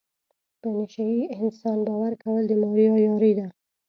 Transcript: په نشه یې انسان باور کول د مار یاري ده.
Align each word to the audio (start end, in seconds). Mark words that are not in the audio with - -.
په 0.59 0.67
نشه 0.75 1.03
یې 1.15 1.21
انسان 1.39 1.77
باور 1.87 2.13
کول 2.23 2.43
د 2.47 2.51
مار 2.61 2.77
یاري 3.05 3.31
ده. 3.39 3.47